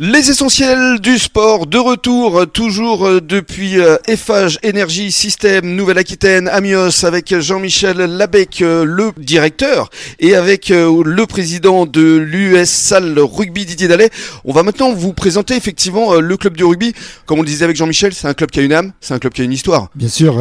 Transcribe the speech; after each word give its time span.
Les 0.00 0.28
essentiels 0.28 0.98
du 0.98 1.20
sport 1.20 1.68
de 1.68 1.78
retour 1.78 2.40
euh, 2.40 2.46
toujours 2.46 3.06
euh, 3.06 3.20
depuis 3.20 3.78
euh, 3.78 3.96
Eiffage 4.08 4.58
Énergie 4.64 5.12
Système 5.12 5.76
Nouvelle-Aquitaine 5.76 6.48
Amios 6.48 7.04
avec 7.04 7.38
Jean-Michel 7.38 7.98
Labec 7.98 8.58
le 8.58 9.12
directeur 9.16 9.90
et 10.18 10.34
avec 10.34 10.70
le 10.70 11.26
président 11.26 11.86
de 11.86 12.16
l'US 12.16 12.68
Salle 12.68 13.16
Rugby 13.20 13.66
Didier 13.66 13.86
Dallet. 13.86 14.10
On 14.44 14.52
va 14.52 14.64
maintenant 14.64 14.92
vous 14.92 15.12
présenter 15.12 15.54
effectivement 15.54 16.16
le 16.16 16.36
club 16.36 16.56
du 16.56 16.64
rugby. 16.64 16.92
Comme 17.26 17.38
on 17.38 17.42
le 17.42 17.46
disait 17.46 17.64
avec 17.64 17.76
Jean-Michel, 17.76 18.14
c'est 18.14 18.26
un 18.26 18.34
club 18.34 18.50
qui 18.50 18.58
a 18.58 18.62
une 18.64 18.72
âme, 18.72 18.92
c'est 19.00 19.14
un 19.14 19.20
club 19.20 19.32
qui 19.32 19.42
a 19.42 19.44
une 19.44 19.52
histoire. 19.52 19.90
Bien 19.94 20.08
sûr, 20.08 20.34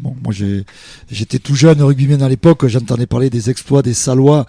bon, 0.00 0.14
moi 0.22 0.32
j'étais 1.10 1.38
tout 1.40 1.56
jeune 1.56 1.82
rugbyman 1.82 2.22
à 2.22 2.28
l'époque, 2.28 2.66
j'entendais 2.68 3.06
parler 3.06 3.30
des 3.30 3.50
exploits 3.50 3.82
des 3.82 3.94
Salois. 3.94 4.46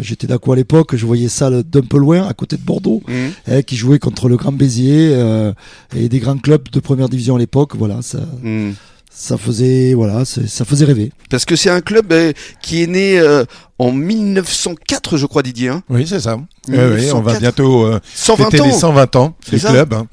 j'étais 0.00 0.26
d'accord 0.26 0.54
à 0.54 0.56
l'époque, 0.56 0.96
je 0.96 1.06
voyais 1.06 1.28
ça 1.28 1.50
d'un 1.50 1.82
peu 1.82 1.98
loin 1.98 2.26
à 2.26 2.34
côté 2.34 2.56
de 2.56 2.62
Bordeaux 2.62 3.02
mmh. 3.06 3.62
qui 3.62 3.75
jouait 3.76 3.98
contre 3.98 4.28
le 4.28 4.36
Grand 4.36 4.52
Béziers 4.52 5.10
euh, 5.12 5.52
et 5.94 6.08
des 6.08 6.18
grands 6.18 6.38
clubs 6.38 6.68
de 6.70 6.80
première 6.80 7.08
division 7.08 7.36
à 7.36 7.38
l'époque. 7.38 7.76
Voilà, 7.76 8.02
ça. 8.02 8.20
Hmm. 8.42 8.72
Ça 9.18 9.38
faisait 9.38 9.94
voilà, 9.94 10.26
ça 10.26 10.64
faisait 10.66 10.84
rêver. 10.84 11.10
Parce 11.30 11.46
que 11.46 11.56
c'est 11.56 11.70
un 11.70 11.80
club 11.80 12.12
euh, 12.12 12.34
qui 12.60 12.82
est 12.82 12.86
né 12.86 13.18
euh, 13.18 13.46
en 13.78 13.92
1904, 13.92 15.16
je 15.16 15.26
crois, 15.26 15.42
Didier. 15.42 15.68
Hein 15.68 15.82
oui, 15.88 16.06
c'est 16.06 16.20
ça. 16.20 16.38
oui, 16.68 17.10
on 17.12 17.20
va 17.20 17.38
bientôt 17.38 17.90
120 18.14 18.44
fêter 18.50 18.64
les 18.64 18.72
120 18.72 19.16
ans 19.16 19.36
du 19.50 19.58
club. 19.58 19.94
Hein. 19.94 20.06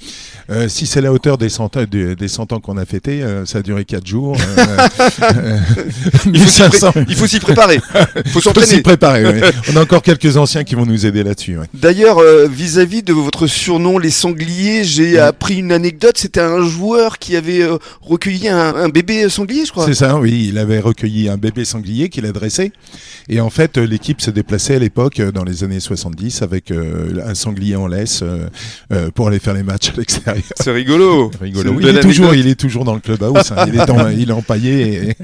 Euh, 0.50 0.68
si 0.68 0.86
c'est 0.86 1.00
la 1.00 1.14
hauteur 1.14 1.38
des 1.38 1.48
100 1.48 1.78
ans, 1.78 1.84
des, 1.90 2.28
100 2.28 2.52
ans 2.52 2.60
qu'on 2.60 2.78
a 2.78 2.86
fêté, 2.86 3.24
euh, 3.24 3.46
ça 3.46 3.60
a 3.60 3.62
duré 3.62 3.86
4 3.86 4.06
jours. 4.06 4.38
Euh, 5.24 5.60
il 6.34 6.40
faut 6.40 7.28
s'y 7.28 7.40
préparer. 7.40 7.80
Il 8.26 8.32
faut 8.32 8.42
s'y 8.66 8.82
préparer. 8.82 9.24
On 9.72 9.76
a 9.76 9.82
encore 9.82 10.02
quelques 10.02 10.38
anciens 10.38 10.64
qui 10.64 10.76
vont 10.76 10.86
nous 10.86 11.06
aider 11.06 11.24
là-dessus. 11.24 11.58
D'ailleurs, 11.74 12.20
vis-à-vis 12.48 13.04
de 13.04 13.14
votre 13.14 13.48
surnom, 13.48 13.98
les 13.98 14.10
sangliers, 14.10 14.84
j'ai 14.84 15.20
appris 15.20 15.56
une 15.56 15.72
anecdote. 15.72 16.18
C'était 16.18 16.42
un 16.42 16.66
joueur 16.68 17.20
qui 17.20 17.36
avait 17.36 17.66
recueilli 18.02 18.50
un, 18.50 18.90
bébé 18.90 19.30
sanglier, 19.30 19.66
je 19.66 19.72
crois. 19.72 19.86
C'est 19.86 19.94
ça, 19.94 20.18
oui. 20.18 20.48
Il 20.50 20.58
avait 20.58 20.80
recueilli 20.80 21.30
un 21.30 21.38
bébé 21.38 21.66
sanglier 21.66 22.10
qu'il 22.10 22.26
a 22.26 22.32
dressé. 22.32 22.72
Et 23.30 23.40
en 23.40 23.50
fait, 23.54 23.78
l'équipe 23.78 24.22
se 24.22 24.32
déplaçait 24.32 24.76
à 24.76 24.80
l'époque, 24.80 25.22
dans 25.22 25.44
les 25.44 25.64
années 25.64 25.80
70, 25.80 26.42
avec 26.42 26.72
un 26.72 27.36
sanglier 27.36 27.76
en 27.76 27.88
laisse 27.88 28.24
pour 29.16 29.28
aller 29.28 29.40
faire 29.40 29.54
les 29.54 29.64
matchs 29.64 29.90
à 29.90 29.98
l'extérieur. 29.98 30.44
C'est 30.60 30.72
rigolo. 30.72 31.32
rigolo. 31.42 31.80
il, 31.80 31.88
est 31.88 32.00
toujours, 32.02 32.34
il 32.34 32.48
est 32.48 32.60
toujours 32.60 32.84
dans 32.84 32.94
le 32.96 33.00
clubhouse. 33.00 33.52
Hein. 33.52 33.66
Il, 33.68 33.80
est 33.80 34.22
il 34.22 34.30
est 34.30 34.34
empaillé 34.34 35.10
et 35.10 35.16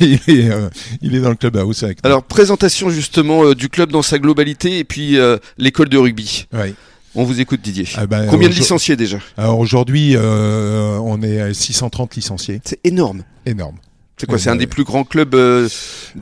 il, 0.00 0.12
est, 0.14 0.50
euh, 0.50 0.68
il 1.02 1.14
est 1.14 1.20
dans 1.20 1.30
le 1.30 1.36
clubhouse. 1.36 1.82
Avec 1.82 1.98
Alors, 2.02 2.22
présentation 2.22 2.90
justement 2.90 3.44
euh, 3.44 3.54
du 3.54 3.68
club 3.68 3.90
dans 3.90 4.02
sa 4.02 4.18
globalité 4.18 4.78
et 4.78 4.84
puis 4.84 5.18
euh, 5.18 5.38
l'école 5.58 5.88
de 5.88 5.98
rugby. 5.98 6.46
Oui. 6.52 6.74
On 7.14 7.24
vous 7.24 7.40
écoute 7.40 7.62
Didier. 7.62 7.88
Ah 7.96 8.06
ben, 8.06 8.26
Combien 8.28 8.48
de 8.48 8.54
licenciés 8.54 8.94
déjà? 8.94 9.18
Alors 9.38 9.58
aujourd'hui, 9.58 10.16
on 10.18 11.22
est 11.22 11.40
à 11.40 11.54
630 11.54 12.14
licenciés. 12.14 12.60
C'est 12.62 12.78
énorme. 12.84 13.22
Énorme. 13.46 13.76
C'est 14.18 14.26
quoi 14.26 14.38
C'est 14.38 14.48
un 14.48 14.56
des 14.56 14.66
plus 14.66 14.84
grands 14.84 15.04
clubs 15.04 15.34
euh, 15.34 15.68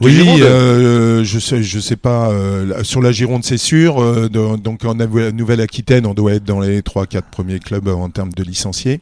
Oui, 0.00 0.42
euh, 0.42 1.22
je 1.22 1.38
sais, 1.38 1.62
je 1.62 1.78
sais 1.78 1.96
pas. 1.96 2.30
Euh, 2.30 2.82
sur 2.82 3.00
la 3.00 3.12
Gironde, 3.12 3.44
c'est 3.44 3.56
sûr. 3.56 4.02
Euh, 4.02 4.28
donc 4.28 4.84
en 4.84 4.94
Nouvelle-Aquitaine, 4.94 6.04
on 6.04 6.14
doit 6.14 6.34
être 6.34 6.44
dans 6.44 6.58
les 6.58 6.80
3-4 6.80 7.22
premiers 7.30 7.60
clubs 7.60 7.86
en 7.86 8.10
termes 8.10 8.32
de 8.32 8.42
licenciés. 8.42 9.00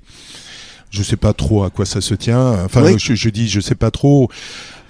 Je 0.90 1.02
sais 1.02 1.16
pas 1.16 1.32
trop 1.32 1.64
à 1.64 1.70
quoi 1.70 1.86
ça 1.86 2.02
se 2.02 2.12
tient. 2.12 2.64
Enfin, 2.64 2.84
je, 2.98 3.14
je, 3.14 3.28
dis, 3.30 3.48
je 3.48 3.60
sais 3.60 3.74
pas 3.74 3.90
trop. 3.90 4.28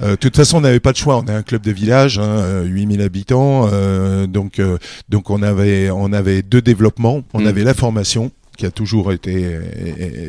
De 0.00 0.16
toute 0.16 0.34
façon, 0.34 0.56
on 0.56 0.62
n'avait 0.62 0.80
pas 0.80 0.90
de 0.90 0.96
choix. 0.96 1.18
On 1.18 1.26
est 1.26 1.32
un 1.32 1.44
club 1.44 1.62
de 1.62 1.70
village, 1.70 2.18
hein, 2.18 2.62
8000 2.64 3.02
habitants. 3.02 3.70
donc, 4.26 4.60
donc 5.10 5.30
on 5.30 5.42
avait, 5.42 5.90
on 5.90 6.12
avait 6.12 6.42
deux 6.42 6.60
développements. 6.60 7.22
On 7.34 7.42
mm. 7.42 7.46
avait 7.46 7.62
la 7.62 7.74
formation 7.74 8.32
qui 8.62 8.66
a 8.66 8.70
toujours 8.70 9.12
été 9.12 9.58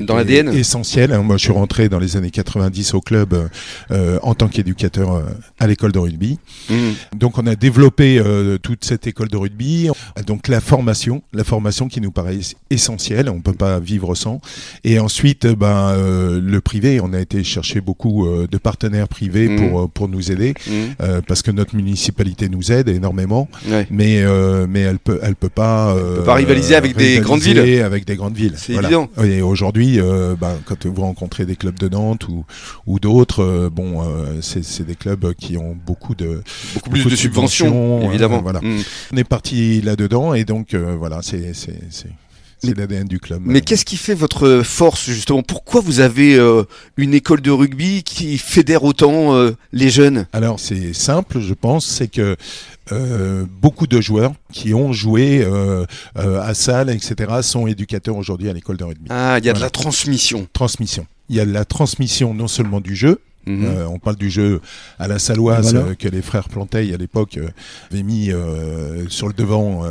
dans 0.02 0.16
l'ADN 0.16 0.50
essentiel. 0.50 1.14
Hein. 1.14 1.22
Moi, 1.22 1.38
je 1.38 1.44
suis 1.44 1.52
rentré 1.52 1.88
dans 1.88 2.00
les 2.00 2.18
années 2.18 2.32
90 2.32 2.96
au 2.96 3.02
club 3.02 3.48
euh, 3.92 4.18
en 4.24 4.34
tant 4.34 4.48
qu'éducateur 4.48 5.14
euh, 5.14 5.22
à 5.60 5.68
l'école 5.68 5.92
de 5.92 6.00
rugby. 6.00 6.40
Mmh. 6.68 6.76
Donc, 7.16 7.38
on 7.38 7.46
a 7.46 7.56
développé 7.56 8.18
euh, 8.18 8.58
toute 8.58 8.86
cette 8.86 9.06
école 9.06 9.28
de 9.28 9.38
rugby. 9.38 9.90
Donc, 10.26 10.48
la 10.48 10.62
formation, 10.62 11.22
la 11.32 11.44
formation 11.44 11.88
qui 11.88 12.02
nous 12.02 12.10
paraît 12.10 12.40
essentielle. 12.72 13.30
On 13.30 13.40
peut 13.40 13.54
pas 13.54 13.80
vivre 13.80 14.16
sans. 14.16 14.42
Et 14.84 14.98
ensuite, 14.98 15.46
ben, 15.46 15.96
le 15.96 16.60
privé. 16.60 17.00
On 17.00 17.14
a 17.14 17.20
été 17.20 17.44
chercher 17.44 17.82
beaucoup 17.82 18.28
de 18.50 18.58
partenaires 18.58 19.08
privés 19.08 19.48
mmh. 19.48 19.70
pour 19.70 19.90
pour 19.92 20.08
nous 20.08 20.32
aider, 20.32 20.56
mmh. 20.66 21.22
parce 21.28 21.44
que 21.44 21.52
notre 21.52 21.76
municipalité 21.76 22.50
nous 22.50 22.72
aide 22.72 22.90
énormément. 22.90 23.48
Mais 23.92 24.24
mais 24.68 24.80
elle 24.80 24.98
peut 25.00 25.20
elle 25.22 25.36
peut 25.36 25.50
pas. 25.50 25.94
peut 25.96 26.24
pas 26.24 26.34
rivaliser 26.36 26.74
avec 26.74 26.96
des 26.96 27.20
grandes 27.20 27.42
villes. 27.42 27.82
Avec 27.84 28.06
des 28.06 28.16
grandes 28.16 28.23
villes. 28.30 28.56
C'est 28.58 28.74
évident. 28.74 29.10
Et 29.24 29.42
aujourd'hui, 29.42 30.00
euh, 30.00 30.36
bah, 30.40 30.56
quand 30.66 30.86
vous 30.86 31.02
rencontrez 31.02 31.46
des 31.46 31.56
clubs 31.56 31.78
de 31.78 31.90
Nantes 31.90 32.28
ou, 32.28 32.46
ou 32.86 33.00
d'autres, 33.00 33.44
euh, 33.44 33.70
bon, 33.70 34.04
euh, 34.04 34.40
c'est 34.42 34.86
des 34.86 34.96
clubs 34.96 35.34
qui 35.34 35.58
ont 35.58 35.76
beaucoup 35.86 36.16
de 36.16 36.42
beaucoup, 36.74 36.90
plus 36.90 37.06
de, 37.06 37.16
subventions, 37.16 38.02
évidemment. 38.10 38.42
voilà. 38.42 38.60
Mm. 38.62 38.80
On 39.14 39.18
est 39.18 39.24
parti 39.24 39.82
là-dedans 39.82 40.34
et 40.34 40.46
donc 40.46 40.76
voilà, 40.76 41.22
c'est 41.22 41.54
c'est 42.64 42.78
l'ADN 42.78 43.08
du 43.08 43.20
club. 43.20 43.42
Mais 43.46 43.62
qu'est-ce 43.62 43.86
qui 43.86 43.98
fait 43.98 44.14
votre 44.14 44.62
force 44.64 45.06
justement? 45.06 45.44
Pourquoi 45.44 45.82
vous 45.82 46.00
avez 46.00 46.40
une 46.98 47.14
école 47.14 47.42
de 47.42 47.52
rugby 47.52 48.04
qui 48.04 48.38
fédère 48.38 48.84
autant 48.84 49.52
les 49.72 49.90
jeunes? 49.90 50.28
Alors 50.34 50.60
c'est 50.60 50.94
simple, 50.94 51.40
je 51.40 51.54
pense, 51.54 51.86
c'est 51.86 52.08
que 52.08 52.36
euh, 52.92 53.46
beaucoup 53.62 53.88
de 53.88 54.02
joueurs 54.02 54.34
qui 54.52 54.74
ont 54.74 54.92
joué 54.92 55.42
euh, 55.42 55.86
euh, 56.18 56.42
à 56.42 56.54
salle, 56.54 56.90
etc., 56.90 57.42
sont 57.42 57.66
éducateurs 57.66 58.18
aujourd'hui 58.18 58.50
à 58.50 58.54
l'école 58.54 58.76
de 58.76 58.84
rugby. 58.84 59.08
Ah, 59.10 59.38
il 59.40 59.46
y 59.46 59.50
a 59.50 59.54
de 59.54 59.62
la 59.62 59.70
transmission. 59.70 60.48
Transmission. 60.52 61.08
Il 61.30 61.38
y 61.38 61.40
a 61.40 61.46
de 61.46 61.54
la 61.54 61.64
transmission 61.64 62.34
non 62.34 62.50
seulement 62.50 62.82
du 62.82 62.96
jeu, 62.96 63.22
Mhm. 63.46 63.66
Euh, 63.66 63.88
on 63.88 64.00
parle 64.00 64.16
du 64.16 64.30
jeu 64.30 64.62
à 65.00 65.08
la 65.08 65.20
saloise 65.20 65.76
euh, 65.76 65.96
que 65.96 66.08
les 66.08 66.22
frères 66.22 66.48
Planteil 66.48 66.94
à 66.94 66.98
l'époque 66.98 67.38
euh, 67.38 67.50
avaient 67.92 68.04
mis 68.04 68.32
sur 69.10 69.28
le 69.28 69.34
devant 69.34 69.84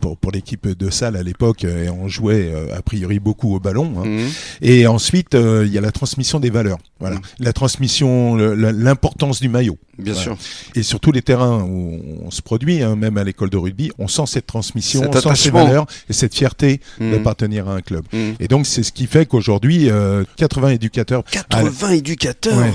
pour, 0.00 0.16
pour 0.16 0.32
l'équipe 0.32 0.68
de 0.68 0.90
salle 0.90 1.16
à 1.16 1.22
l'époque 1.22 1.64
et 1.64 1.88
on 1.88 2.08
jouait 2.08 2.52
a 2.72 2.82
priori 2.82 3.18
beaucoup 3.18 3.54
au 3.54 3.60
ballon. 3.60 3.94
Hein. 3.98 4.06
Mhm. 4.06 4.28
Et 4.62 4.86
ensuite 4.86 5.34
il 5.34 5.72
y 5.72 5.78
a 5.78 5.80
la 5.80 5.92
transmission 5.92 6.40
des 6.40 6.50
valeurs. 6.50 6.78
Voilà, 7.00 7.16
mhm. 7.16 7.22
la 7.40 7.52
transmission, 7.52 8.36
l'importance 8.36 9.40
du 9.40 9.48
maillot. 9.48 9.78
Bien 9.98 10.14
sûr. 10.14 10.36
Et 10.74 10.82
sur 10.82 11.00
tous 11.00 11.12
les 11.12 11.22
terrains 11.22 11.62
où 11.62 12.00
on 12.24 12.30
se 12.30 12.42
produit, 12.42 12.82
hein, 12.82 12.96
même 12.96 13.16
à 13.16 13.24
l'école 13.24 13.50
de 13.50 13.56
rugby, 13.56 13.90
on 13.98 14.08
sent 14.08 14.24
cette 14.26 14.46
transmission, 14.46 15.02
on 15.08 15.12
sent 15.12 15.34
ces 15.36 15.50
valeurs 15.50 15.86
et 16.08 16.12
cette 16.12 16.34
fierté 16.34 16.80
d'appartenir 17.00 17.68
à 17.68 17.74
un 17.74 17.80
club. 17.80 18.04
Et 18.40 18.48
donc 18.48 18.66
c'est 18.66 18.82
ce 18.82 18.92
qui 18.92 19.06
fait 19.06 19.26
qu'aujourd'hui 19.26 19.88
80 20.36 20.68
éducateurs. 20.70 21.24
80 21.24 21.90
éducateurs 21.90 22.74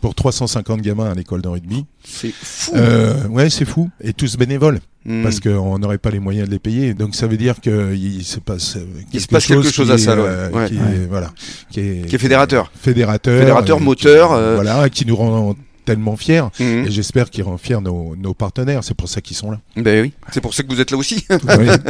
pour 0.00 0.14
350 0.14 0.80
gamins 0.80 1.10
à 1.10 1.14
l'école 1.14 1.42
de 1.42 1.48
rugby. 1.48 1.84
C'est 2.04 2.32
fou. 2.32 2.72
Euh, 2.74 3.26
ouais, 3.28 3.50
c'est 3.50 3.64
fou. 3.64 3.90
Et 4.00 4.12
tous 4.12 4.36
bénévoles. 4.36 4.80
Hmm. 5.06 5.22
Parce 5.22 5.40
qu'on 5.40 5.78
n'aurait 5.78 5.98
pas 5.98 6.10
les 6.10 6.18
moyens 6.18 6.48
de 6.48 6.52
les 6.52 6.58
payer. 6.58 6.94
Donc 6.94 7.14
ça 7.14 7.26
veut 7.26 7.36
dire 7.36 7.60
qu'il 7.60 8.24
se 8.24 8.40
passe 8.40 8.74
quelque, 8.74 8.88
il 9.12 9.20
se 9.20 9.26
passe 9.26 9.46
quelque 9.46 9.70
chose, 9.70 9.90
à 9.90 9.98
ça. 9.98 10.12
Euh, 10.12 10.68
qui, 10.68 10.78
voilà, 11.08 11.30
qui 11.70 11.80
est, 11.80 12.06
qui 12.06 12.14
est 12.14 12.18
fédérateur. 12.18 12.70
Fédérateur. 12.74 13.38
Fédérateur, 13.38 13.80
moteur. 13.80 14.32
Euh, 14.32 14.54
voilà, 14.54 14.88
qui 14.88 15.06
nous 15.06 15.16
rend 15.16 15.54
tellement 15.84 16.16
fiers 16.16 16.42
mhm. 16.58 16.86
et 16.86 16.90
j'espère 16.90 17.30
qu'ils 17.30 17.44
rend 17.44 17.58
fiers 17.58 17.80
nos, 17.80 18.16
nos 18.16 18.34
partenaires. 18.34 18.82
C'est 18.82 18.94
pour 18.94 19.08
ça 19.08 19.20
qu'ils 19.20 19.36
sont 19.36 19.50
là. 19.50 19.60
Ben 19.76 20.02
oui, 20.02 20.12
c'est 20.32 20.40
pour 20.40 20.54
ça 20.54 20.62
que 20.62 20.68
vous 20.68 20.80
êtes 20.80 20.90
là 20.90 20.96
aussi. 20.96 21.24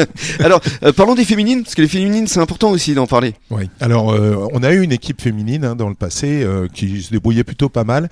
Alors, 0.41 0.61
euh, 0.83 0.93
parlons 0.93 1.15
des 1.15 1.25
féminines, 1.25 1.63
parce 1.63 1.75
que 1.75 1.83
les 1.83 1.89
féminines, 1.89 2.27
c'est 2.27 2.41
important 2.41 2.71
aussi 2.71 2.95
d'en 2.95 3.07
parler. 3.07 3.35
Oui. 3.51 3.69
Alors, 3.81 4.13
euh, 4.13 4.49
on 4.53 4.63
a 4.63 4.73
eu 4.73 4.83
une 4.83 4.93
équipe 4.93 5.21
féminine 5.21 5.65
hein, 5.65 5.77
dans 5.77 5.89
le 5.89 5.95
passé 5.95 6.43
euh, 6.43 6.69
qui 6.73 7.03
se 7.03 7.11
débrouillait 7.11 7.45
plutôt 7.45 7.69
pas 7.69 7.85
mal. 7.85 8.09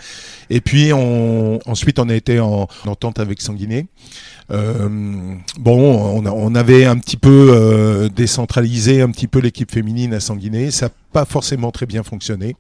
Et 0.51 0.61
puis, 0.61 0.93
on, 0.93 1.59
ensuite, 1.67 1.99
on 1.99 2.09
a 2.09 2.15
été 2.15 2.41
en, 2.41 2.69
entente 2.87 3.19
avec 3.19 3.41
Sanguinet. 3.41 3.87
bon, 4.51 4.57
on, 5.67 6.27
on, 6.27 6.55
avait 6.55 6.85
un 6.85 6.99
petit 6.99 7.17
peu 7.17 8.11
décentralisé 8.15 9.01
un 9.01 9.11
petit 9.11 9.27
peu 9.27 9.39
l'équipe 9.39 9.71
féminine 9.71 10.15
à 10.15 10.21
Sanguinet. 10.21 10.71
Ça 10.71 10.87
n'a 10.87 10.93
pas 11.13 11.25
forcément 11.25 11.71
très 11.71 11.87
bien 11.87 12.03
fonctionné. 12.03 12.57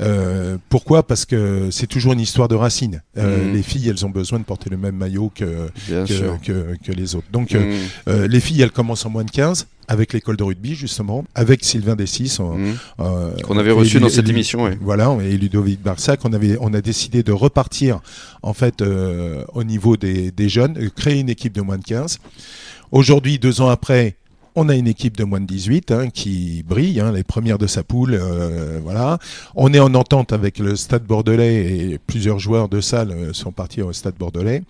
Euh, 0.00 0.56
pourquoi? 0.68 1.02
Parce 1.02 1.24
que 1.24 1.68
c'est 1.70 1.86
toujours 1.86 2.12
une 2.12 2.20
histoire 2.20 2.48
de 2.48 2.54
racines. 2.54 3.02
Euh, 3.18 3.44
mmh. 3.44 3.52
Les 3.52 3.62
filles, 3.62 3.88
elles 3.88 4.06
ont 4.06 4.10
besoin 4.10 4.38
de 4.38 4.44
porter 4.44 4.70
le 4.70 4.76
même 4.76 4.96
maillot 4.96 5.30
que, 5.34 5.68
que, 5.88 6.76
que, 6.82 6.92
les 6.92 7.14
autres. 7.14 7.26
Donc, 7.32 7.54
euh, 7.54 7.60
mmh. 7.60 7.78
euh, 8.08 8.28
les 8.28 8.40
filles, 8.40 8.62
elles 8.62 8.70
commencent 8.70 9.06
en 9.06 9.10
moins 9.10 9.24
de 9.24 9.30
15 9.30 9.66
avec 9.90 10.12
l'école 10.12 10.36
de 10.36 10.44
rugby 10.44 10.76
justement, 10.76 11.24
avec 11.34 11.64
Sylvain 11.64 11.96
Dessis, 11.96 12.38
mmh. 12.38 12.74
euh, 13.00 13.36
qu'on 13.42 13.58
avait 13.58 13.72
reçu 13.72 13.98
dans 13.98 14.08
cette 14.08 14.28
émission. 14.28 14.62
Ouais. 14.62 14.78
Voilà, 14.80 15.16
et 15.20 15.36
Ludovic 15.36 15.82
Barsac, 15.82 16.20
on 16.24 16.32
avait, 16.32 16.56
on 16.60 16.72
a 16.72 16.80
décidé 16.80 17.24
de 17.24 17.32
repartir 17.32 18.00
en 18.42 18.54
fait 18.54 18.82
euh, 18.82 19.44
au 19.52 19.64
niveau 19.64 19.96
des, 19.96 20.30
des 20.30 20.48
jeunes, 20.48 20.90
créer 20.90 21.18
une 21.18 21.28
équipe 21.28 21.52
de 21.52 21.60
moins 21.60 21.76
de 21.76 21.82
15. 21.82 22.20
Aujourd'hui, 22.92 23.40
deux 23.40 23.60
ans 23.60 23.68
après, 23.68 24.16
on 24.54 24.68
a 24.68 24.74
une 24.74 24.86
équipe 24.86 25.16
de 25.16 25.24
moins 25.24 25.40
de 25.40 25.46
18 25.46 25.90
hein, 25.90 26.10
qui 26.10 26.62
brille, 26.66 27.00
hein, 27.00 27.12
les 27.12 27.24
premières 27.24 27.58
de 27.58 27.66
sa 27.66 27.82
poule. 27.82 28.14
Euh, 28.14 28.80
voilà. 28.82 29.18
On 29.54 29.72
est 29.72 29.80
en 29.80 29.94
entente 29.94 30.32
avec 30.32 30.58
le 30.58 30.76
Stade 30.76 31.04
Bordelais 31.04 31.92
et 31.92 31.98
plusieurs 31.98 32.38
joueurs 32.38 32.68
de 32.68 32.80
salle 32.80 33.10
euh, 33.12 33.32
sont 33.32 33.52
partis 33.52 33.82
au 33.82 33.92
Stade 33.92 34.16
Bordelais. 34.18 34.62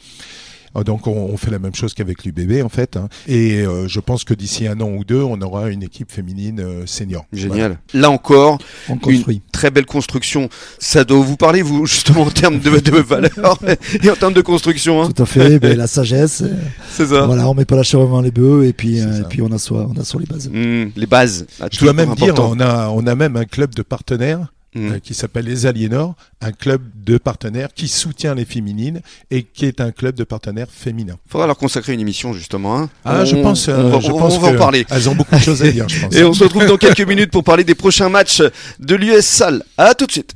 Donc 0.85 1.07
on, 1.07 1.37
fait 1.37 1.51
la 1.51 1.59
même 1.59 1.75
chose 1.75 1.95
qu'avec 1.95 2.25
l'UBB 2.25 2.65
en 2.65 2.69
fait. 2.69 2.97
Hein. 2.97 3.09
Et 3.27 3.65
je 3.87 4.01
pense 4.01 4.25
que 4.25 4.35
d'ici 4.35 4.67
un 4.67 4.81
an 4.81 4.91
ou 4.91 5.05
deux, 5.05 5.23
on 5.23 5.41
aura 5.41 5.71
une 5.71 5.83
équipe 5.83 6.11
féminine 6.11 6.87
senior. 6.87 7.27
Génial. 7.33 7.79
Là 7.95 8.11
encore, 8.11 8.59
une 8.89 9.41
très 9.53 9.71
belle 9.71 9.87
construction. 9.87 10.49
Ça 10.79 11.05
doit 11.05 11.25
vous 11.25 11.37
parler, 11.37 11.63
vous, 11.63 11.87
justement, 11.87 12.23
en 12.23 12.31
termes 12.31 12.59
de, 12.59 12.79
de 12.79 12.97
valeur 12.99 13.59
et 14.03 14.11
en 14.11 14.17
termes 14.17 14.33
de 14.33 14.41
construction. 14.41 15.03
Hein. 15.03 15.11
Tout 15.15 15.23
à 15.23 15.27
fait. 15.27 15.59
ben, 15.59 15.77
la 15.77 15.87
sagesse. 15.89 16.43
C'est 16.91 17.07
ça. 17.07 17.27
Voilà, 17.27 17.49
on 17.49 17.55
met 17.55 17.65
pas 17.65 17.77
la 17.77 17.83
charrue 17.83 18.05
avant 18.05 18.21
les 18.21 18.31
bœufs 18.31 18.67
et 18.67 18.73
puis, 18.73 18.99
et 18.99 19.23
puis 19.29 19.43
on 19.43 19.53
assoit, 19.53 19.89
on 19.89 19.99
assoit 20.01 20.21
les 20.21 20.27
bases. 20.27 20.51
Mmh, 20.51 20.93
les 20.97 21.07
bases. 21.07 21.47
Je 21.73 21.81
dois 21.81 21.93
même 21.93 22.15
dire, 22.15 22.35
on 22.39 22.61
a, 22.61 22.89
on 22.89 23.07
a 23.07 23.15
même 23.15 23.37
un 23.37 23.45
club 23.45 23.75
de 23.75 23.83
partenaires 23.83 24.53
Mm. 24.73 24.93
Euh, 24.93 24.99
qui 25.01 25.15
s'appelle 25.15 25.47
les 25.47 25.67
Aliénors, 25.67 26.15
un 26.41 26.53
club 26.53 26.83
de 27.05 27.19
partenaires 27.19 27.71
qui 27.75 27.89
soutient 27.89 28.37
les 28.37 28.45
féminines 28.45 29.01
et 29.33 29.43
qui 29.43 29.67
est 29.67 29.81
un 29.81 29.91
club 29.91 30.15
de 30.15 30.23
partenaires 30.23 30.69
féminins. 30.71 31.19
Il 31.27 31.33
faudra 31.33 31.49
leur 31.49 31.57
consacrer 31.57 31.93
une 31.93 31.99
émission 31.99 32.33
justement. 32.33 32.79
Hein. 32.79 32.91
Ah, 33.05 33.25
je 33.25 33.35
pense, 33.35 33.67
on, 33.67 33.73
euh, 33.73 34.01
je 34.01 34.13
pense 34.13 34.39
va 34.39 34.49
en 34.49 34.55
parler. 34.55 34.87
Elles 34.89 35.09
ont 35.09 35.17
beaucoup 35.17 35.35
de 35.35 35.41
choses 35.41 35.63
à 35.65 35.73
dire, 35.73 35.89
je 35.89 36.01
pense. 36.01 36.15
Et 36.15 36.23
on 36.23 36.33
se 36.33 36.45
retrouve 36.45 36.67
dans 36.67 36.77
quelques 36.77 37.01
minutes 37.01 37.33
pour 37.33 37.43
parler 37.43 37.65
des 37.65 37.75
prochains 37.75 38.09
matchs 38.09 38.43
de 38.79 38.95
l'US 38.95 39.25
Salle. 39.25 39.65
À 39.77 39.95
tout 39.97 40.07
de 40.07 40.13
suite. 40.13 40.35